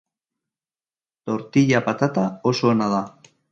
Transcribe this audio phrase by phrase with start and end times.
[1.29, 3.03] tortilla patata oso ona da